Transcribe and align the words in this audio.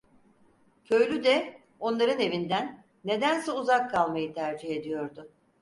Köylü 0.85 1.23
de 1.23 1.61
onların 1.79 2.19
evinden 2.19 2.83
nedense 3.03 3.51
uzak 3.51 3.91
kalmayı 3.91 4.33
tercih 4.33 4.69
ediyordu. 4.69 5.31